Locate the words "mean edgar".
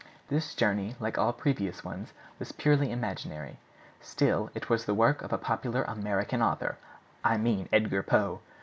7.37-8.01